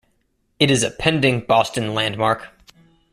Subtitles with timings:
[0.57, 2.47] It is a pending Boston Landmark.